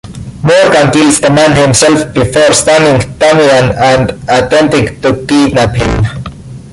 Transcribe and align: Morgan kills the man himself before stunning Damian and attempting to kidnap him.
Morgan 0.41 0.89
kills 0.91 1.19
the 1.19 1.29
man 1.29 1.55
himself 1.55 2.11
before 2.11 2.51
stunning 2.53 3.01
Damian 3.19 3.77
and 3.77 4.11
attempting 4.27 4.99
to 5.01 5.23
kidnap 5.27 5.75
him. 5.75 6.23